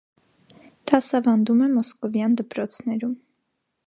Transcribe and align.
Դասավանդում 0.91 1.61
է 1.65 1.69
մոսկովյան 1.73 2.39
դպրոցներում։ 2.41 3.13